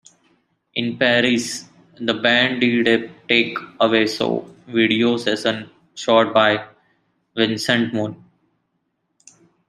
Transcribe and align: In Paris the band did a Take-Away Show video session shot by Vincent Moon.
In 0.73 0.97
Paris 0.97 1.69
the 1.99 2.15
band 2.15 2.59
did 2.61 2.87
a 2.87 3.07
Take-Away 3.27 4.07
Show 4.07 4.51
video 4.65 5.15
session 5.17 5.69
shot 5.93 6.33
by 6.33 6.67
Vincent 7.35 7.93
Moon. 7.93 8.25